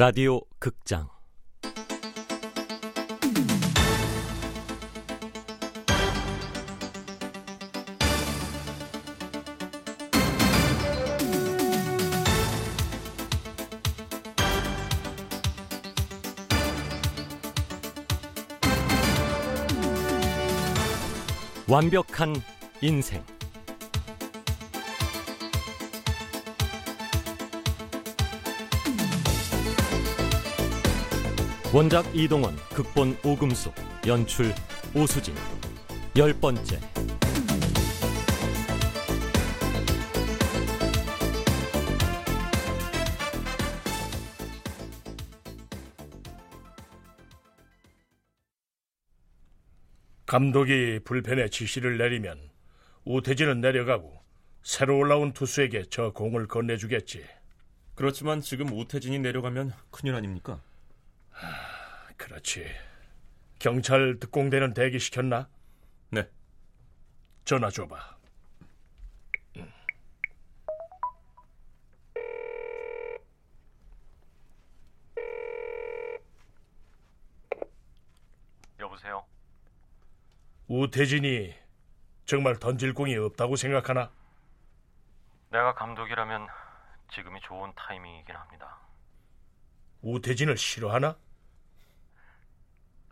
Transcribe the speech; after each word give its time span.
라디오 0.00 0.40
극장. 0.58 1.10
완벽한 21.68 22.34
인생 22.80 23.22
원작 31.72 32.04
이동원, 32.16 32.56
극본 32.74 33.16
오금숙, 33.24 33.72
연출 34.04 34.52
오수진 34.92 35.36
열 36.16 36.34
번째 36.34 36.80
감독이 50.26 50.98
불펜에 51.04 51.50
지시를 51.50 51.98
내리면 51.98 52.50
우태진은 53.04 53.60
내려가고 53.60 54.20
새로 54.64 54.98
올라온 54.98 55.32
투수에게 55.32 55.84
저 55.88 56.10
공을 56.10 56.48
건네주겠지. 56.48 57.24
그렇지만 57.94 58.40
지금 58.40 58.76
우태진이 58.76 59.20
내려가면 59.20 59.72
큰일 59.92 60.16
아닙니까? 60.16 60.60
그렇지. 62.20 62.66
경찰 63.58 64.18
특공대는 64.20 64.74
대기시켰나? 64.74 65.48
네. 66.10 66.28
전화 67.46 67.70
줘봐. 67.70 68.18
여보세요? 78.78 79.24
우태진이 80.68 81.54
정말 82.26 82.58
던질 82.58 82.92
공이 82.92 83.16
없다고 83.16 83.56
생각하나? 83.56 84.12
내가 85.48 85.74
감독이라면 85.74 86.46
지금이 87.12 87.40
좋은 87.40 87.72
타이밍이긴 87.74 88.36
합니다. 88.36 88.78
우태진을 90.02 90.58
싫어하나? 90.58 91.16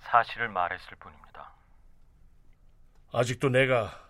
사실을 0.01 0.49
말했을 0.49 0.97
뿐입니다. 0.97 1.53
아직도 3.13 3.49
내가 3.51 4.07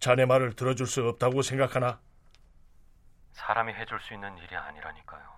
자네 0.00 0.24
말을 0.26 0.54
들어줄 0.54 0.86
수 0.86 1.06
없다고 1.08 1.42
생각하나? 1.42 2.00
사람이 3.32 3.72
해줄 3.74 4.00
수 4.00 4.14
있는 4.14 4.36
일이 4.38 4.54
아니라니까요. 4.56 5.32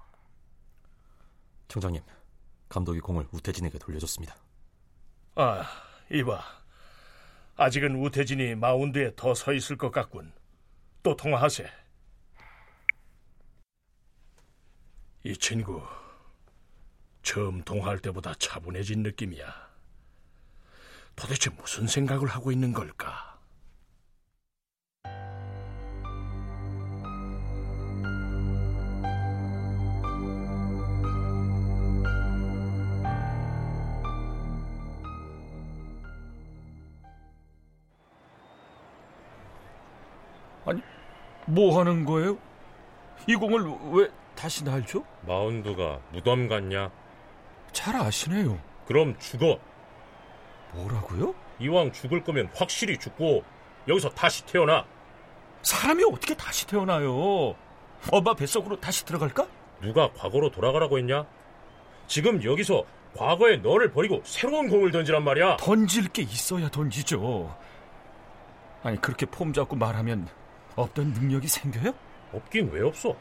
청장님, 1.68 2.02
감독이 2.68 3.00
공을 3.00 3.28
우태진에게 3.32 3.78
돌려줬습니다. 3.78 4.34
아, 5.36 5.64
이봐. 6.10 6.40
아직은 7.56 7.96
우태진이 7.96 8.56
마운드에 8.56 9.14
더 9.16 9.32
서 9.34 9.52
있을 9.52 9.77
것 9.77 9.90
같군. 9.90 10.32
또 11.02 11.14
통화하세. 11.16 11.70
이 15.24 15.36
친구, 15.36 15.83
처음 17.22 17.62
통화할 17.62 17.98
때보다 18.01 18.34
차분해진 18.34 19.02
느낌이야. 19.02 19.73
도대체 21.17 21.51
무슨 21.51 21.86
생각을 21.86 22.29
하고 22.29 22.51
있는 22.52 22.73
걸까? 22.73 23.35
아니, 40.67 40.81
뭐 41.46 41.79
하는 41.79 42.05
거예요? 42.05 42.39
이 43.29 43.35
공을 43.35 43.92
왜 43.92 44.08
다시 44.35 44.64
날죠? 44.64 45.05
마운드가 45.27 46.01
무덤 46.13 46.48
같냐? 46.48 46.91
잘 47.73 47.96
아시네요. 47.96 48.58
그럼 48.86 49.19
죽어. 49.19 49.58
뭐라고요? 50.74 51.35
이왕 51.61 51.92
죽을 51.92 52.23
거면 52.23 52.51
확실히 52.55 52.98
죽고 52.98 53.45
여기서 53.89 54.11
다시 54.11 54.45
태어나. 54.46 54.85
사람이 55.62 56.05
어떻게 56.05 56.35
다시 56.35 56.67
태어나요? 56.67 57.55
엄마 58.11 58.35
뱃속으로 58.35 58.80
다시 58.80 59.05
들어갈까? 59.05 59.46
누가 59.80 60.13
과거로 60.13 60.51
돌아가라고 60.51 60.98
했냐? 60.98 61.27
지금 62.07 62.42
여기서 62.42 62.84
과거의 63.17 63.61
너를 63.61 63.92
버리고 63.92 64.20
새로운 64.24 64.68
공을 64.68 64.90
던지란 64.90 65.23
말이야. 65.24 65.57
던질 65.58 66.08
게 66.08 66.23
있어야 66.23 66.68
던지죠. 66.68 67.57
아니, 68.83 69.01
그렇게 69.01 69.24
폼 69.24 69.52
잡고 69.52 69.77
말하면 69.77 70.29
없던 70.77 71.13
능력이 71.13 71.48
생겨요? 71.48 71.95
없긴 72.33 72.70
왜 72.73 72.83
없어? 72.83 73.17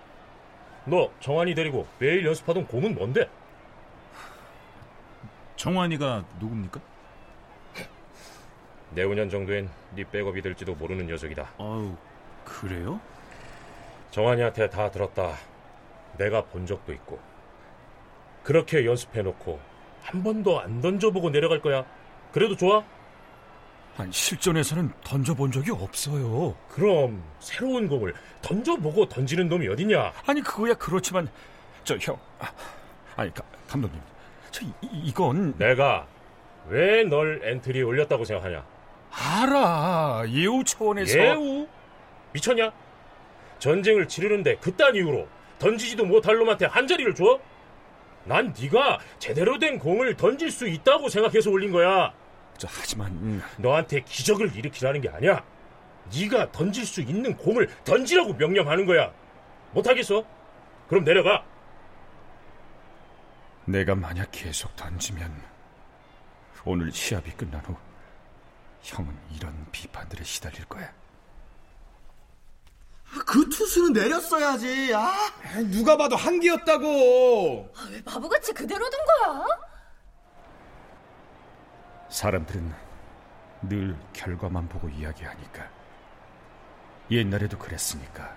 너 0.85 1.09
정한이 1.21 1.55
데리고 1.55 1.87
매일 1.99 2.25
연습하던 2.25 2.67
공은 2.67 2.95
뭔데? 2.95 3.29
정환이가 5.55 6.25
누굽니까? 6.39 6.81
내후년 8.95 9.29
정도엔 9.29 9.69
네 9.95 10.03
백업이 10.09 10.41
될지도 10.41 10.75
모르는 10.75 11.07
녀석이다. 11.07 11.49
아유, 11.57 11.95
그래요? 12.45 12.99
정한이한테 14.11 14.69
다 14.69 14.89
들었다. 14.91 15.35
내가 16.17 16.43
본 16.45 16.65
적도 16.65 16.93
있고. 16.93 17.19
그렇게 18.43 18.85
연습해놓고 18.85 19.59
한 20.01 20.21
번도 20.23 20.59
안 20.59 20.81
던져보고 20.81 21.31
내려갈 21.31 21.61
거야. 21.61 21.85
그래도 22.31 22.55
좋아? 22.55 22.83
아니, 23.97 24.11
실전에서는 24.11 24.91
던져본 25.03 25.51
적이 25.51 25.71
없어요. 25.71 26.55
그럼 26.67 27.23
새로운 27.39 27.87
공을 27.87 28.13
던져보고 28.41 29.07
던지는 29.07 29.47
놈이 29.47 29.67
어딨냐? 29.69 30.11
아니, 30.25 30.41
그거야 30.41 30.73
그렇지만, 30.73 31.29
저 31.83 31.95
형, 31.97 32.17
아, 32.39 32.47
가, 33.29 33.43
감독님, 33.67 34.01
저 34.49 34.65
이, 34.65 34.71
이건 34.91 35.55
내가 35.59 36.07
왜 36.67 37.03
널 37.03 37.39
엔트리에 37.43 37.83
올렸다고 37.83 38.25
생각하냐? 38.25 38.65
알아 39.15 40.23
예우 40.29 40.63
차원에서 40.63 41.17
예우? 41.17 41.67
미쳤냐? 42.33 42.71
전쟁을 43.59 44.07
치르는데 44.07 44.55
그딴 44.57 44.95
이유로 44.95 45.27
던지지도 45.59 46.05
못할 46.05 46.35
놈한테 46.35 46.65
한 46.65 46.87
자리를 46.87 47.13
줘? 47.15 47.39
난 48.25 48.53
네가 48.59 48.99
제대로 49.19 49.59
된 49.59 49.77
공을 49.77 50.15
던질 50.17 50.49
수 50.51 50.67
있다고 50.67 51.09
생각해서 51.09 51.49
올린 51.51 51.71
거야. 51.71 52.13
저, 52.57 52.67
하지만 52.69 53.41
너한테 53.57 54.01
기적을 54.01 54.55
일으키라는 54.55 55.01
게 55.01 55.09
아니야. 55.09 55.43
네가 56.13 56.51
던질 56.51 56.85
수 56.85 57.01
있는 57.01 57.35
공을 57.37 57.69
던지라고 57.83 58.33
명령하는 58.33 58.85
거야. 58.85 59.11
못하겠어? 59.71 60.23
그럼 60.87 61.03
내려가. 61.03 61.43
내가 63.65 63.95
만약 63.95 64.27
계속 64.31 64.75
던지면 64.75 65.31
오늘 66.65 66.91
시합이 66.91 67.31
끝난 67.31 67.61
후 67.61 67.75
형은 68.83 69.17
이런 69.35 69.65
비판들에 69.71 70.23
시달릴 70.23 70.65
거야. 70.65 70.91
그 73.25 73.47
투수는 73.49 73.93
내렸어야지. 73.93 74.93
아, 74.95 75.13
누가 75.71 75.95
봐도 75.95 76.15
한계였다고. 76.15 77.71
아, 77.75 77.87
왜 77.91 78.03
바보같이 78.03 78.53
그대로 78.53 78.89
둔 78.89 78.99
거야? 79.05 79.45
사람들은 82.09 82.73
늘 83.63 83.97
결과만 84.13 84.67
보고 84.67 84.89
이야기하니까. 84.89 85.69
옛날에도 87.11 87.57
그랬으니까. 87.57 88.35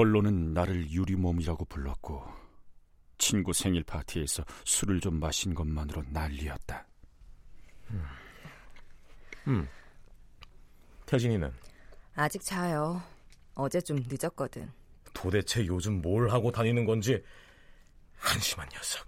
언론은 0.00 0.54
나를 0.54 0.90
유리몸이라고 0.90 1.66
불렀고 1.66 2.24
친구 3.18 3.52
생일 3.52 3.84
파티에서 3.84 4.44
술을 4.64 5.00
좀 5.00 5.20
마신 5.20 5.54
것만으로 5.54 6.04
난리였다. 6.08 6.86
음. 9.48 9.68
태진이는 11.04 11.52
아직 12.14 12.42
자요. 12.42 13.02
어제 13.54 13.80
좀 13.80 14.02
늦었거든. 14.08 14.70
도대체 15.12 15.66
요즘 15.66 16.00
뭘 16.00 16.30
하고 16.30 16.50
다니는 16.50 16.86
건지 16.86 17.22
한심한 18.16 18.66
녀석. 18.70 19.06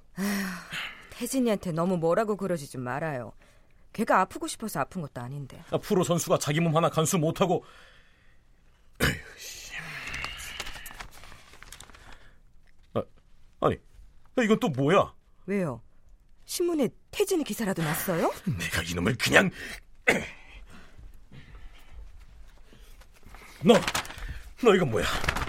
태진이한테 1.10 1.72
너무 1.72 1.96
뭐라고 1.96 2.36
그러지 2.36 2.70
좀 2.70 2.82
말아요. 2.82 3.32
걔가 3.94 4.20
아프고 4.20 4.46
싶어서 4.46 4.80
아픈 4.80 5.00
것도 5.00 5.20
아닌데. 5.20 5.62
아, 5.70 5.78
프로 5.78 6.04
선수가 6.04 6.38
자기 6.38 6.60
몸 6.60 6.76
하나 6.76 6.90
간수 6.90 7.18
못하고 7.18 7.64
아, 12.94 13.02
아니 13.60 13.76
이건 14.40 14.58
또 14.58 14.68
뭐야? 14.68 15.12
왜요? 15.46 15.82
신문에 16.46 16.88
태진이 17.10 17.44
기사라도 17.44 17.82
났어요? 17.82 18.32
내가 18.58 18.82
이놈을 18.82 19.16
그냥 19.16 19.50
너, 23.64 23.74
너 24.64 24.74
이거 24.74 24.84
뭐야? 24.86 25.04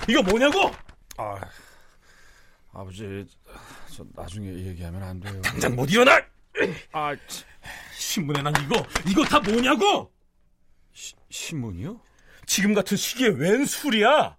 이거 0.07 0.21
뭐냐고? 0.21 0.71
아, 1.17 1.39
아버지, 2.73 3.25
저 3.91 4.05
나중에 4.13 4.49
얘기하면 4.49 5.01
안 5.01 5.19
돼요. 5.19 5.41
당장 5.41 5.75
못 5.75 5.89
일어나! 5.89 6.21
아, 6.91 7.15
신문에 7.97 8.41
난 8.41 8.53
이거, 8.63 8.85
이거 9.07 9.23
다 9.23 9.39
뭐냐고? 9.39 10.11
시, 10.91 11.15
신문이요? 11.29 11.99
지금 12.45 12.73
같은 12.73 12.97
시기에 12.97 13.29
웬 13.29 13.65
술이야? 13.65 14.37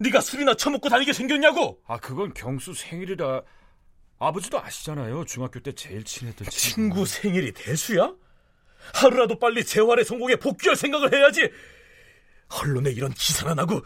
네가 0.00 0.20
술이나 0.20 0.54
처먹고 0.54 0.88
다니게 0.88 1.12
생겼냐고? 1.12 1.80
아, 1.86 1.98
그건 1.98 2.34
경수 2.34 2.74
생일이라 2.74 3.42
아버지도 4.18 4.60
아시잖아요. 4.60 5.24
중학교 5.24 5.60
때 5.60 5.72
제일 5.72 6.02
친했던 6.04 6.48
친구 6.50 7.04
생일이 7.04 7.52
대수야? 7.52 8.14
하루라도 8.94 9.38
빨리 9.38 9.64
재활의 9.64 10.04
성공에 10.04 10.36
복귀할 10.36 10.76
생각을 10.76 11.12
해야지. 11.12 11.50
언론에 12.48 12.90
이런 12.90 13.12
기사나 13.12 13.54
나고 13.54 13.82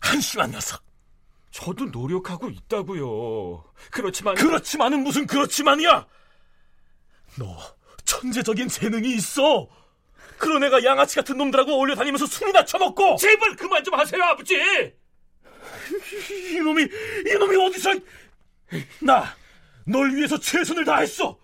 한심한 0.00 0.50
녀석. 0.50 0.82
저도 1.50 1.86
노력하고 1.86 2.50
있다고요. 2.50 3.64
그렇지만 3.90 4.34
그렇지만은 4.34 5.02
무슨 5.02 5.26
그렇지만이야. 5.26 6.06
너 7.38 7.56
천재적인 8.04 8.68
재능이 8.68 9.14
있어. 9.14 9.68
그런 10.38 10.62
애가 10.64 10.84
양아치 10.84 11.16
같은 11.16 11.36
놈들하고 11.36 11.72
어울려 11.72 11.94
다니면서 11.94 12.26
술이나 12.26 12.64
처먹고. 12.64 13.16
제발 13.16 13.56
그만 13.56 13.82
좀 13.84 13.94
하세요, 13.94 14.22
아버지. 14.22 14.56
이놈이 16.54 16.88
이놈이 17.26 17.56
어디서 17.56 17.94
나 19.00 19.34
널 19.88 20.14
위해서 20.14 20.38
최선을 20.38 20.84
다했어. 20.84 21.38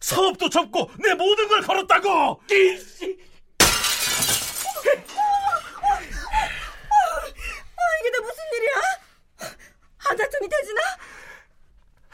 사업도 0.00 0.48
접고 0.48 0.90
내 0.98 1.12
모든 1.14 1.48
걸 1.48 1.60
걸었다고. 1.62 2.40
이씨. 2.50 3.18
아, 7.76 7.82
이게 8.00 8.10
다 8.10 8.20
무슨 8.22 8.44
일이야? 8.56 8.80
안 10.08 10.16
다쳤니, 10.16 10.48
태진아? 10.48 10.80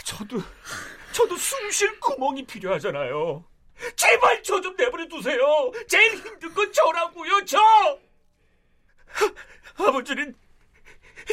저도 0.05 0.43
저도 1.13 1.37
숨 1.37 1.71
쉴 1.71 1.99
구멍이 2.01 2.47
필요하잖아요. 2.47 3.45
제발 3.97 4.43
저 4.43 4.61
좀 4.61 4.75
내버려 4.77 5.07
두세요. 5.09 5.71
제일 5.89 6.15
힘든 6.17 6.55
건 6.55 6.73
저라고요, 6.73 7.45
저. 7.45 7.59
아, 7.59 7.99
아버지는 9.89 10.35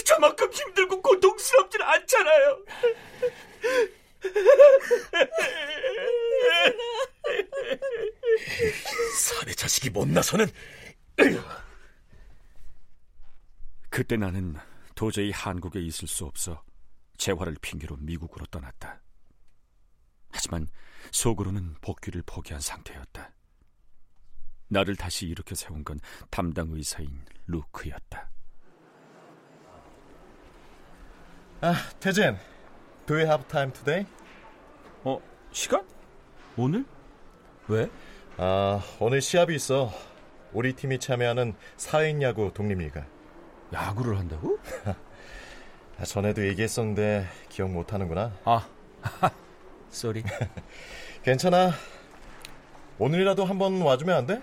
저만큼 0.05 0.51
힘들고 0.51 1.01
고통스럽진 1.01 1.81
않잖아요. 1.81 2.65
사내 9.15 9.53
자식이 9.53 9.89
못 10.03 10.09
나서는 10.09 10.47
그때 13.89 14.17
나는 14.17 14.57
도저히 14.95 15.31
한국에 15.31 15.79
있을 15.79 16.09
수 16.09 16.25
없어 16.25 16.61
재활을 17.17 17.55
핑계로 17.61 17.95
미국으로 17.97 18.45
떠났다. 18.47 19.01
하지만 20.29 20.67
속으로는 21.11 21.75
복귀를 21.79 22.21
포기한 22.25 22.59
상태였다. 22.59 23.31
나를 24.67 24.97
다시 24.97 25.27
일으켜 25.27 25.55
세운 25.55 25.85
건 25.85 25.99
담당 26.29 26.69
의사인 26.71 27.23
루크였다. 27.47 28.29
아, 31.61 31.73
태진. 32.01 32.35
Do 33.05 33.15
you 33.15 33.25
have 33.25 33.47
time 33.47 33.71
today? 33.71 34.05
어, 35.05 35.21
시간? 35.51 35.87
오늘? 36.57 36.85
왜? 37.69 37.89
아, 38.37 38.81
오늘 38.99 39.21
시합이 39.21 39.55
있어. 39.55 39.91
우리 40.53 40.73
팀이 40.73 40.99
참여하는 40.99 41.55
사회인 41.77 42.21
야구 42.21 42.51
독립리가. 42.53 43.05
야구를 43.73 44.17
한다고? 44.17 44.57
아, 45.99 46.03
전에도 46.05 46.45
얘기했었는데 46.47 47.27
기억 47.49 47.71
못 47.71 47.93
하는구나. 47.93 48.33
아, 48.45 48.67
쏘리. 49.89 50.23
괜찮아. 51.23 51.71
오늘이라도 52.99 53.45
한번 53.45 53.81
와주면 53.81 54.15
안 54.15 54.25
돼? 54.25 54.41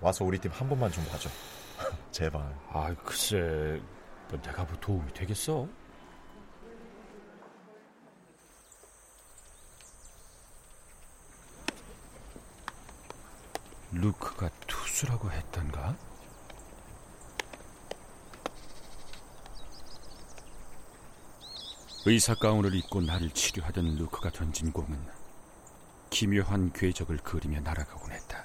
와서 0.00 0.24
우리 0.24 0.38
팀 0.38 0.50
한 0.52 0.68
번만 0.68 0.90
좀 0.92 1.04
봐줘. 1.06 1.28
제발. 2.10 2.42
아, 2.70 2.94
글쎄, 3.04 3.80
뭐 4.28 4.40
내가 4.42 4.64
뭐 4.64 4.76
도움이 4.80 5.12
되겠어? 5.12 5.66
루크가 13.94 14.50
투수라고 14.66 15.30
했던가? 15.30 15.96
의사 22.06 22.34
가운을 22.34 22.74
입고 22.74 23.00
나를 23.00 23.30
치료하던 23.30 23.96
루크가 23.96 24.30
던진 24.30 24.72
공은 24.72 24.98
기묘한 26.10 26.72
궤적을 26.72 27.18
그리며 27.18 27.60
날아가곤 27.60 28.12
했다. 28.12 28.44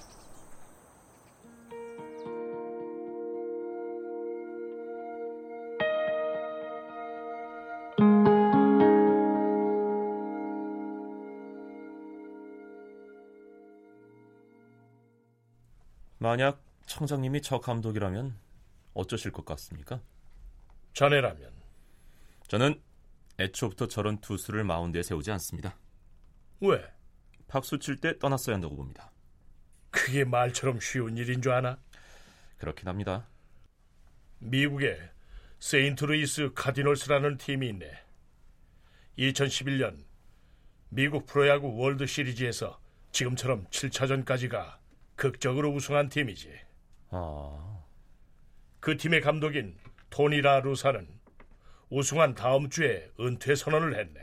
청장님이 17.00 17.42
저 17.42 17.60
감독이라면 17.62 18.38
어쩌실 18.94 19.32
것 19.32 19.46
같습니까? 19.46 20.02
자네라면 20.94 21.50
저는 22.50 22.82
애초부터 23.40 23.88
저런 23.88 24.20
투수를 24.20 24.66
마운드에 24.66 25.02
세우지 25.02 25.32
않습니다. 25.32 25.78
왜? 26.60 26.84
박수 27.48 27.80
칠 27.80 27.96
때 28.02 28.20
떠났어야 28.20 28.56
한다고 28.56 28.76
봅니다. 28.76 29.14
그게 29.92 30.26
말처럼 30.26 30.82
쉬운 30.82 31.16
일인 31.16 31.42
줄 31.42 31.54
아나? 31.54 31.80
그렇긴 32.58 32.90
합니다. 32.90 33.30
미국에 34.40 35.00
세인트루이스 35.60 36.52
카디널스라는 36.54 37.38
팀이 37.38 37.70
있네. 37.70 37.90
2011년 39.18 40.04
미국 40.90 41.26
프로야구 41.26 41.78
월드 41.78 42.06
시리즈에서 42.06 42.78
지금처럼 43.14 43.68
7차전까지가 43.68 44.80
극적으로 45.16 45.72
우승한 45.72 46.10
팀이지. 46.10 46.69
아, 47.12 47.84
그 48.80 48.98
팀의 48.98 49.22
감독인 49.22 49.78
토니라 50.10 50.62
루사는 50.62 51.08
우승한 51.90 52.36
다음 52.36 52.70
주에 52.70 53.10
은퇴 53.20 53.56
선언을 53.56 53.98
했네. 53.98 54.20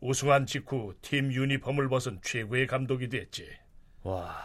우승한 0.00 0.46
직후 0.46 0.94
팀 1.00 1.32
유니폼을 1.32 1.88
벗은 1.88 2.20
최고의 2.22 2.66
감독이 2.66 3.08
됐지. 3.08 3.48
와, 4.02 4.36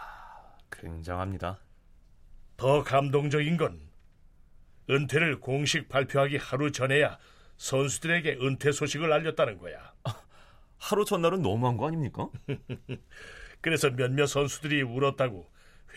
굉장합니다. 0.72 1.60
더 2.58 2.84
감동적인 2.84 3.58
건 3.58 3.80
은퇴를 4.90 5.40
공식 5.40 5.90
발표하기 5.90 6.38
하루 6.38 6.72
전에야 6.72 7.18
선수들에게 7.58 8.38
은퇴 8.42 8.72
소식을 8.72 9.12
알렸다는 9.12 9.58
거야. 9.58 9.94
하루 10.78 11.06
전날은 11.06 11.42
너무한 11.42 11.78
거 11.78 11.88
아닙니까? 11.88 12.30
그래서 13.62 13.90
몇몇 13.92 14.26
선수들이 14.26 14.82
울었다고 14.82 15.48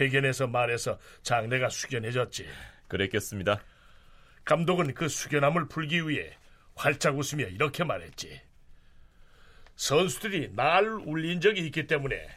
회견에서 0.01 0.47
말해서 0.47 0.99
장례가 1.23 1.69
숙연해졌지. 1.69 2.47
그랬겠습니다. 2.89 3.63
감독은 4.45 4.95
그 4.95 5.09
숙연함을 5.09 5.69
풀기 5.69 6.09
위해 6.09 6.37
활짝 6.75 7.17
웃으며 7.17 7.47
이렇게 7.47 7.85
말했지. 7.85 8.41
선수들이 9.77 10.55
날 10.55 10.87
울린 10.87 11.41
적이 11.41 11.67
있기 11.67 11.87
때문에 11.87 12.29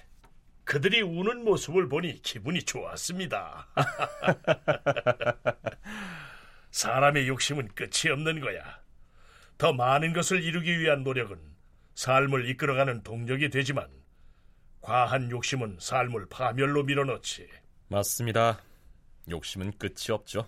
그들이 0.63 1.01
우는 1.01 1.43
모습을 1.43 1.87
보니 1.87 2.21
기분이 2.21 2.63
좋았습니다. 2.63 3.67
사람의 6.71 7.27
욕심은 7.27 7.69
끝이 7.69 8.11
없는 8.11 8.41
거야. 8.41 8.79
더 9.57 9.73
많은 9.73 10.13
것을 10.13 10.43
이루기 10.43 10.79
위한 10.79 11.03
노력은 11.03 11.39
삶을 11.95 12.49
이끌어가는 12.49 13.03
동력이 13.03 13.49
되지만 13.49 13.87
과한 14.81 15.29
욕심은 15.31 15.77
삶을 15.79 16.27
파멸로 16.29 16.83
밀어넣지. 16.83 17.47
맞습니다. 17.89 18.61
욕심은 19.29 19.77
끝이 19.77 20.11
없죠. 20.11 20.47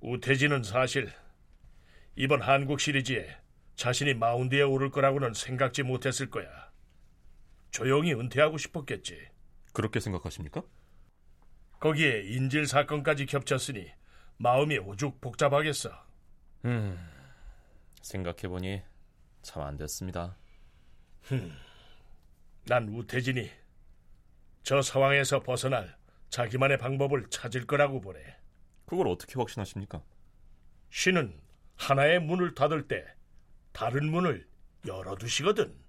우태진은 0.00 0.62
사실 0.62 1.12
이번 2.16 2.42
한국 2.42 2.80
시리즈에 2.80 3.36
자신이 3.76 4.14
마운드에 4.14 4.62
오를 4.62 4.90
거라고는 4.90 5.34
생각지 5.34 5.82
못했을 5.82 6.30
거야. 6.30 6.46
조용히 7.70 8.12
은퇴하고 8.14 8.56
싶었겠지. 8.58 9.28
그렇게 9.72 9.98
생각하십니까? 10.00 10.62
거기에 11.80 12.22
인질 12.26 12.66
사건까지 12.66 13.26
겹쳤으니 13.26 13.90
마음이 14.36 14.78
오죽 14.78 15.20
복잡하겠어. 15.20 15.90
음, 16.66 16.98
생각해보니 18.02 18.82
참 19.42 19.62
안 19.62 19.76
됐습니다. 19.76 20.36
난 22.66 22.88
우태진이 22.88 23.50
저 24.62 24.80
상황에서 24.80 25.42
벗어날 25.42 25.96
자기만의 26.30 26.78
방법을 26.78 27.26
찾을 27.28 27.66
거라고 27.66 28.00
보네. 28.00 28.18
그걸 28.86 29.08
어떻게 29.08 29.34
확신하십니까? 29.34 30.02
신은 30.90 31.38
하나의 31.76 32.20
문을 32.20 32.54
닫을 32.54 32.88
때 32.88 33.04
다른 33.72 34.10
문을 34.10 34.48
열어두시거든. 34.86 35.83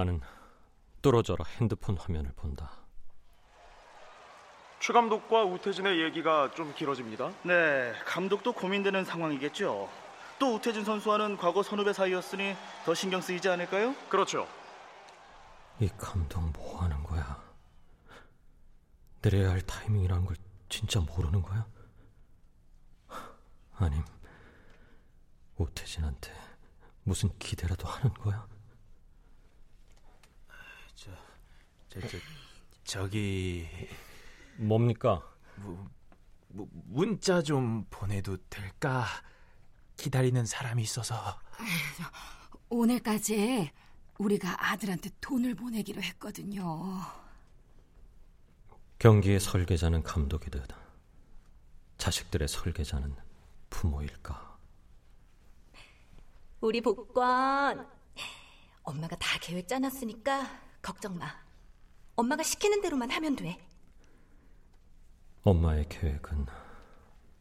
나는 0.00 0.20
뚫어져라 1.02 1.44
핸드폰 1.58 1.98
화면을 1.98 2.32
본다. 2.34 2.70
최 4.80 4.94
감독과 4.94 5.44
우태진의 5.44 6.02
얘기가 6.04 6.52
좀 6.54 6.74
길어집니다. 6.74 7.30
네, 7.42 7.92
감독도 8.06 8.54
고민되는 8.54 9.04
상황이겠죠. 9.04 9.90
또 10.38 10.54
우태진 10.54 10.86
선수와는 10.86 11.36
과거 11.36 11.62
선후배 11.62 11.92
사이였으니 11.92 12.56
더 12.86 12.94
신경 12.94 13.20
쓰이지 13.20 13.46
않을까요? 13.50 13.94
그렇죠. 14.08 14.48
이 15.80 15.88
감독 15.98 16.40
뭐 16.52 16.80
하는 16.80 17.02
거야? 17.02 17.38
내려야 19.20 19.50
할 19.50 19.60
타이밍이라는 19.60 20.24
걸 20.24 20.34
진짜 20.70 20.98
모르는 21.00 21.42
거야? 21.42 21.66
아님 23.76 24.02
우태진한테 25.58 26.32
무슨 27.02 27.28
기대라도 27.38 27.86
하는 27.86 28.14
거야? 28.14 28.48
저, 31.00 31.10
저, 31.90 32.00
저 32.00 32.18
저기 32.84 33.66
뭡니까? 34.56 35.22
무, 35.56 35.88
무, 36.48 36.68
문자 36.86 37.42
좀 37.42 37.84
보내도 37.90 38.36
될까? 38.48 39.04
기다리는 39.96 40.46
사람이 40.46 40.82
있어서. 40.82 41.38
오늘까지 42.70 43.70
우리가 44.18 44.70
아들한테 44.70 45.10
돈을 45.20 45.54
보내기로 45.56 46.00
했거든요. 46.02 47.00
경기의 48.98 49.40
설계자는 49.40 50.02
감독이듯 50.02 50.68
자식들의 51.98 52.46
설계자는 52.46 53.16
부모일까? 53.68 54.58
우리 56.60 56.80
복권 56.80 57.88
엄마가 58.82 59.16
다 59.16 59.38
계획 59.40 59.66
짜놨으니까 59.66 60.46
걱정 60.82 61.18
마. 61.18 61.49
엄마가 62.20 62.42
시키는 62.42 62.82
대로만 62.82 63.10
하면 63.10 63.34
돼. 63.34 63.58
엄마의 65.42 65.88
계획은 65.88 66.46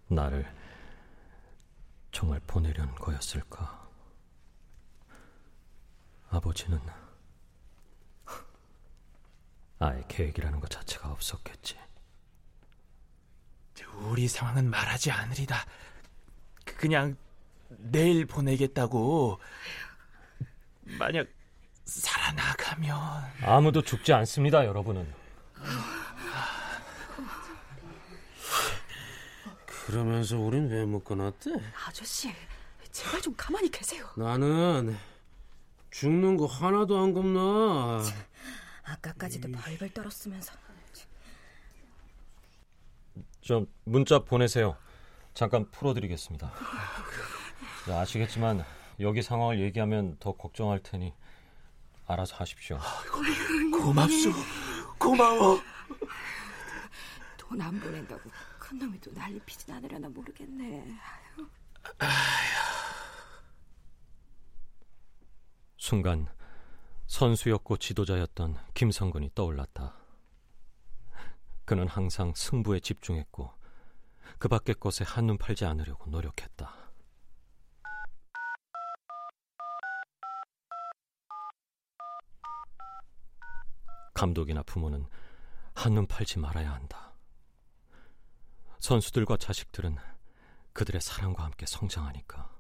나를 0.08 0.50
정말 2.12 2.40
보내려는 2.48 2.96
거였을까? 2.96 3.90
아버지는 6.30 6.80
아예 9.80 10.04
계획이라는 10.08 10.60
것 10.60 10.70
자체가 10.70 11.12
없었겠지. 11.12 11.78
우리 14.02 14.28
상황은 14.28 14.70
말하지 14.70 15.12
않으리다. 15.12 15.66
그냥 16.64 17.18
내일 17.68 18.26
보내겠다고. 18.26 19.40
만약 20.98 21.28
살아나가면 21.90 22.98
아무도 23.42 23.82
죽지 23.82 24.14
않습니다, 24.14 24.66
여러분은. 24.66 25.12
그러면서 29.86 30.38
우린 30.38 30.70
왜 30.70 30.86
묶어놨대? 30.86 31.52
아저씨, 31.88 32.32
제발 32.92 33.22
좀 33.22 33.34
가만히 33.36 33.70
계세요. 33.72 34.06
나는 34.16 34.96
죽는 35.90 36.38
거 36.38 36.46
하나도 36.46 37.00
안 37.00 37.14
겁나. 37.14 38.04
아까까지도 38.84 39.52
벌벌 39.52 39.90
떨었으면서. 39.90 40.54
좀 43.42 43.66
문자 43.84 44.20
보내세요. 44.20 44.78
잠깐 45.34 45.72
풀어드리겠습니다. 45.72 46.52
아시겠지만 47.88 48.64
여기 49.00 49.24
상황을 49.24 49.60
얘기하면 49.60 50.18
더 50.20 50.34
걱정할 50.34 50.80
테니 50.84 51.14
알아서 52.10 52.36
하십시오. 52.38 52.80
고맙소. 53.72 54.32
고마워. 54.98 55.60
돈 57.38 57.62
안 57.62 57.80
보낸다고 57.80 58.30
큰 58.60 58.78
놈이 58.80 59.00
또 59.02 59.12
난리 59.14 59.40
피진 59.42 59.74
않으려나 59.74 60.08
모르겠네. 60.10 60.86
순간 65.78 66.28
선수였고 67.08 67.78
지도자였던 67.78 68.58
김성근이 68.74 69.32
떠올랐다. 69.34 69.96
그는 71.66 71.88
항상 71.88 72.34
승부에 72.36 72.80
집중했고 72.80 73.52
그 74.38 74.48
밖의 74.48 74.76
것에 74.76 75.04
한눈 75.04 75.38
팔지 75.38 75.66
않으려고 75.66 76.10
노력했다. 76.10 76.79
감독이나 84.20 84.64
부모는 84.64 85.08
한눈 85.74 86.06
팔지 86.06 86.40
말아야 86.40 86.74
한다. 86.74 87.14
선수들과 88.80 89.38
자식들은 89.38 89.96
그들의 90.74 91.00
사랑과 91.00 91.46
함께 91.46 91.66
성장하니까. 91.66 92.54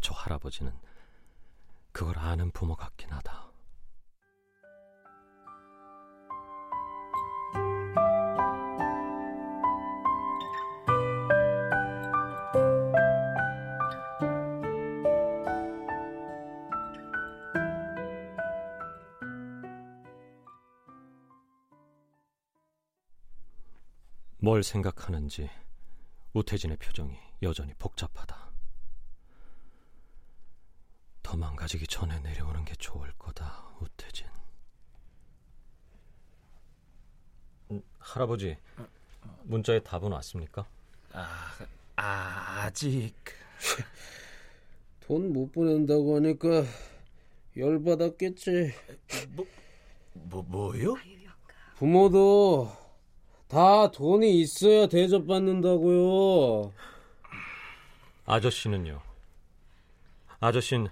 저 0.00 0.12
할아버지는 0.12 0.76
그걸 1.92 2.18
아는 2.18 2.50
부모 2.50 2.74
같긴 2.74 3.12
하다. 3.12 3.52
뭘 24.44 24.62
생각하는지 24.62 25.48
우태진의 26.34 26.76
표정이 26.76 27.16
여전히 27.40 27.72
복잡하다. 27.78 28.52
더 31.22 31.36
망가지기 31.38 31.86
전에 31.86 32.20
내려오는 32.20 32.62
게 32.66 32.74
좋을 32.74 33.10
거다, 33.18 33.74
우태진. 33.80 34.26
음, 37.70 37.82
할아버지, 37.98 38.58
문자에 39.44 39.80
답은 39.80 40.12
왔습니까? 40.12 40.66
아, 41.14 41.56
아 41.96 42.64
아직 42.66 43.14
돈 45.00 45.32
못 45.32 45.52
보낸다고 45.52 46.16
하니까 46.16 46.64
열받았겠지. 47.56 48.74
뭐, 49.30 49.46
뭐 50.12 50.42
뭐요? 50.42 50.96
부모도 51.76 52.83
다 53.48 53.90
돈이 53.90 54.40
있어야 54.40 54.86
대접받는다고요. 54.86 56.72
아저씨는요? 58.26 59.00
아저씨는 60.40 60.88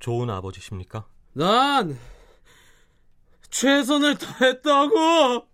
좋은 0.00 0.30
아버지십니까? 0.30 1.06
난 1.32 1.98
최선을 3.50 4.18
다했다고. 4.18 5.46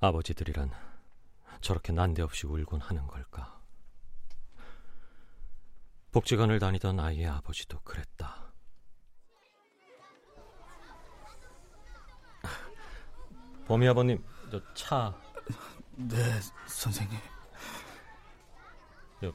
아버지들이란 0.00 0.70
저렇게 1.60 1.92
난데없이 1.92 2.46
울곤 2.46 2.80
하는 2.80 3.06
걸까? 3.06 3.55
복지관을 6.16 6.58
다니던 6.58 6.98
아이의 6.98 7.26
아버지도 7.26 7.78
그랬다. 7.80 8.50
범이 13.66 13.86
아버님, 13.86 14.24
저 14.50 14.58
차. 14.72 15.14
네, 15.94 16.16
선생님. 16.68 17.18
저, 19.20 19.34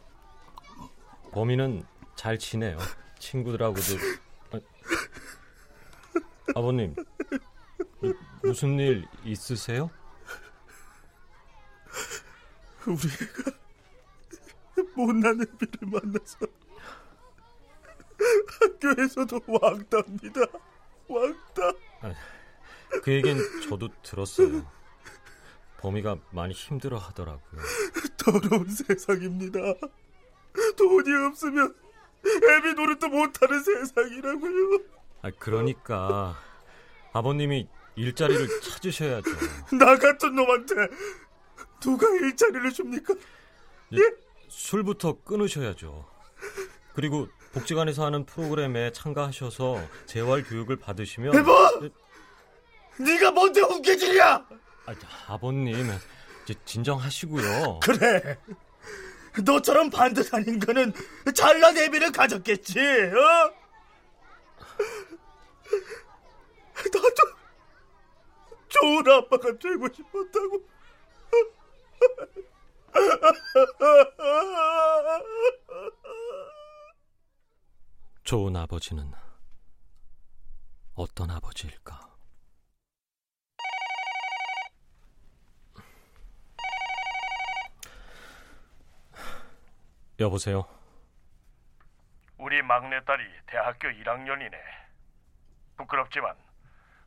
범인은 1.31 1.85
잘 2.15 2.39
지내요. 2.39 2.79
친구들하고도. 3.19 3.81
아, 4.53 4.59
아버님, 6.55 6.95
무슨 8.41 8.79
일 8.79 9.07
있으세요? 9.23 9.91
우리 12.87 12.97
애가 12.97 13.51
못난 14.95 15.39
애비를 15.41 15.87
만나서 15.87 16.39
학교에서도 18.47 19.39
왕따입니다. 19.47 20.41
왕따. 21.07 21.73
아, 22.01 22.13
그 23.03 23.11
얘기는 23.11 23.41
저도 23.67 23.89
들었어요. 24.03 24.65
범이가 25.79 26.17
많이 26.31 26.53
힘들어 26.53 26.97
하더라고요. 26.97 27.61
더러운 28.17 28.69
세상입니다. 28.69 29.59
돈이 30.77 31.25
없으면 31.27 31.75
애비 32.25 32.73
노릇도 32.73 33.07
못하는 33.07 33.63
세상이라고요. 33.63 34.79
아, 35.23 35.31
그러니까 35.39 36.37
아버님이 37.13 37.67
일자리를 37.95 38.47
찾으셔야죠. 38.61 39.29
나 39.77 39.97
같은 39.97 40.35
놈한테 40.35 40.75
누가 41.79 42.07
일자리를 42.07 42.71
줍니까? 42.71 43.15
예? 43.93 43.99
술부터 44.47 45.23
끊으셔야죠. 45.23 46.07
그리고 46.93 47.27
복지관에서 47.53 48.05
하는 48.05 48.25
프로그램에 48.25 48.91
참가하셔서 48.91 49.81
재활 50.05 50.43
교육을 50.43 50.75
받으시면 50.77 51.35
해봐! 51.35 51.71
네가 52.97 53.31
뭔데 53.31 53.61
웅개질이야! 53.61 54.45
아, 54.85 54.95
아버님 55.27 55.91
진정하시고요. 56.65 57.79
그래. 57.81 58.37
너처럼 59.43 59.89
반듯 59.89 60.33
아닌 60.33 60.59
거는 60.59 60.93
잘난 61.33 61.77
애비를 61.77 62.11
가졌겠지. 62.11 62.79
어? 62.79 63.53
나도 66.83 67.11
좋은 68.67 69.07
아빠가 69.09 69.57
되고 69.57 69.87
싶었다고. 69.93 70.61
좋은 78.31 78.55
아버지는 78.55 79.11
어떤 80.95 81.29
아버지일까? 81.31 81.99
여보세요. 90.21 90.65
우리 92.37 92.61
막내딸이 92.61 93.21
대학교 93.47 93.89
1학년이네. 93.89 94.57
부끄럽지만 95.75 96.33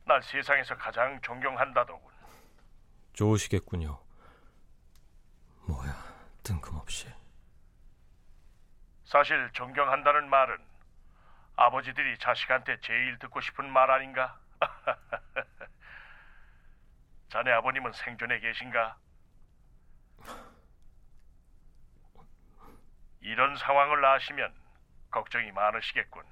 날 0.03 0.21
세상에서 0.21 0.77
가장 0.77 1.19
존경한다더군. 1.21 2.13
좋으시겠군요. 3.13 3.99
뭐야, 5.67 5.91
뜬금없이. 6.43 7.07
사실 9.05 9.49
존경한다는 9.53 10.29
말은 10.29 10.74
아버지들이 11.55 12.17
자식한테 12.17 12.79
제일 12.81 13.17
듣고 13.19 13.39
싶은 13.41 13.71
말 13.71 13.89
아닌가? 13.89 14.37
자네 17.29 17.51
아버님은 17.51 17.93
생존해 17.93 18.39
계신가? 18.39 18.97
이런 23.21 23.55
상황을 23.55 24.05
아시면 24.05 24.53
걱정이 25.09 25.51
많으시겠군. 25.51 26.23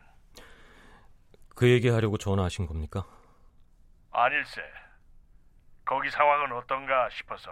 그 1.56 1.69
얘기하려고 1.69 2.17
전화하신 2.17 2.67
겁니까? 2.67 3.06
아닐세. 4.12 4.62
거기 5.86 6.10
상황은 6.10 6.52
어떤가 6.54 7.10
싶어서. 7.10 7.52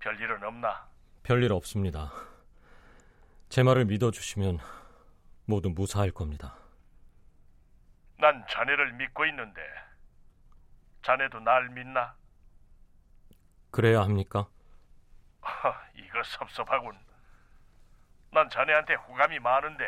별일은 0.00 0.42
없나? 0.42 0.86
별일 1.22 1.52
없습니다. 1.52 2.12
제 3.48 3.62
말을 3.62 3.84
믿어주시면 3.86 4.58
모두 5.46 5.70
무사할 5.70 6.10
겁니다. 6.10 6.56
난 8.18 8.44
자네를 8.50 8.92
믿고 8.94 9.24
있는데 9.26 9.60
자네도 11.04 11.40
날 11.40 11.68
믿나? 11.70 12.14
그래야 13.70 14.00
합니까? 14.02 14.48
이거 15.94 16.22
섭섭하군. 16.24 16.98
난 18.32 18.50
자네한테 18.50 18.94
호감이 18.94 19.38
많은데. 19.38 19.84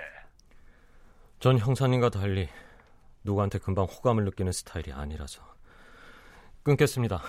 전 1.41 1.59
형사님과 1.59 2.11
달리 2.11 2.49
누구한테 3.25 3.59
금방 3.59 3.85
호감을 3.85 4.25
느끼는 4.27 4.53
스타일이 4.53 4.93
아니라서 4.93 5.43
끊겠습니다. 6.63 7.21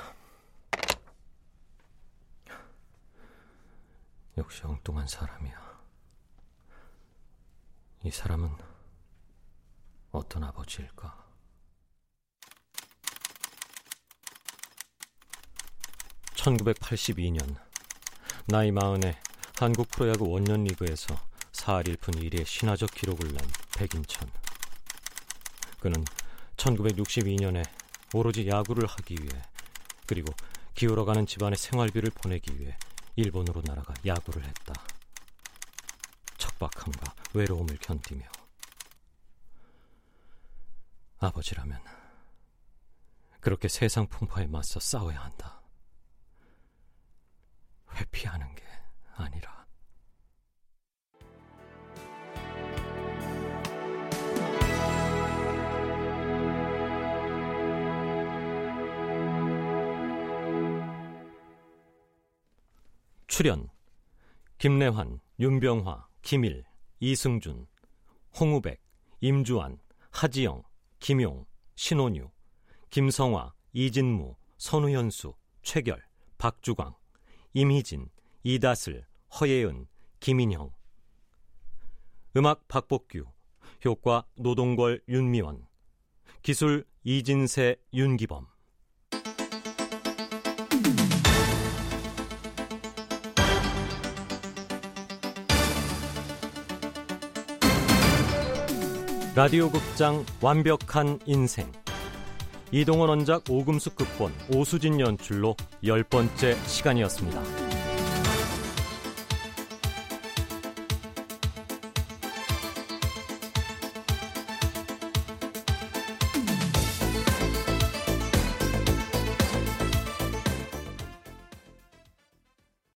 역시 4.37 4.61
엉뚱한 4.65 5.07
사람이야. 5.07 5.68
이 8.03 8.11
사람은 8.11 8.49
어떤 10.11 10.45
아버지일까? 10.45 11.27
(1982년) 16.35 17.57
나이 18.47 18.71
마흔에 18.71 19.19
한국 19.57 19.89
프로야구 19.89 20.29
원년 20.29 20.63
리그에서 20.63 21.13
4할 21.51 21.97
1푼 21.97 22.15
1리의 22.15 22.45
신화적 22.45 22.89
기록을 22.91 23.33
낸 23.33 23.37
백인천. 23.77 24.31
그는 25.81 26.05
1962년에 26.55 27.65
오로지 28.13 28.47
야구를 28.47 28.87
하기 28.87 29.15
위해 29.15 29.41
그리고 30.05 30.33
기울어가는 30.73 31.25
집안의 31.25 31.57
생활비를 31.57 32.11
보내기 32.11 32.57
위해 32.61 32.77
일본으로 33.17 33.61
날아가 33.65 33.93
야구를 34.05 34.45
했다. 34.45 34.88
척박함과 36.59 37.15
외로움을 37.33 37.77
견디며 37.77 38.25
아버지라면 41.19 41.81
그렇게 43.39 43.69
세상 43.69 44.07
풍파에 44.07 44.47
맞서 44.47 44.79
싸워야 44.79 45.21
한다. 45.21 45.61
회피하는 47.95 48.53
게 48.55 48.63
아니라. 49.15 49.65
출연 63.27 63.69
김래환, 64.57 65.21
윤병화, 65.39 66.08
김일, 66.21 66.63
이승준, 66.99 67.67
홍우백, 68.39 68.81
임주환, 69.21 69.79
하지영, 70.11 70.63
김용, 70.99 71.45
신원유, 71.75 72.29
김성화, 72.89 73.53
이진무, 73.73 74.35
선우현수, 74.57 75.33
최결, 75.61 76.03
박주광, 76.37 76.95
임희진, 77.53 78.09
이다슬, 78.43 79.05
허예은, 79.39 79.87
김인형. 80.19 80.71
음악 82.35 82.67
박복규 82.67 83.25
효과 83.85 84.25
노동걸 84.35 85.01
윤미원. 85.07 85.67
기술 86.41 86.85
이진세 87.03 87.77
윤기범 87.93 88.47
라디오 99.39 99.71
극장 99.71 100.25
완벽한 100.41 101.17
인생 101.25 101.71
이동원 102.73 103.07
원작 103.07 103.49
오금숙 103.49 103.95
극본 103.95 104.33
오수진 104.53 104.99
연출로 104.99 105.55
열 105.85 106.03
번째 106.03 106.57
시간이었습니다. 106.67 107.58